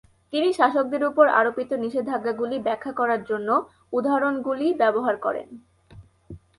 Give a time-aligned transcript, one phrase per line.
[0.33, 3.49] তিনি শাসকদের উপর আরোপিত নিষেধাজ্ঞাগুলি ব্যাখ্যা করার জন্য
[3.93, 5.47] উদাহরণগুলি ব্যবহার করেন।